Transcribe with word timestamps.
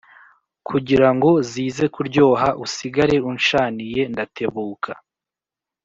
kugira 0.67 1.07
ngo 1.15 1.29
zize 1.49 1.85
kuryoha, 1.95 2.47
usigare 2.65 3.15
unshaniye 3.31 4.01
ndatebuka. 4.13 4.91